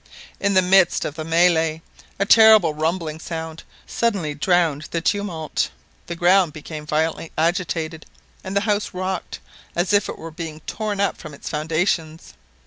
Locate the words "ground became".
6.15-6.87